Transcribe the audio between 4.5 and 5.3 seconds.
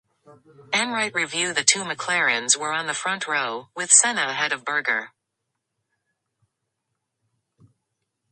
of Berger.